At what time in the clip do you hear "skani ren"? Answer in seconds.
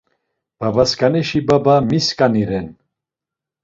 2.07-2.67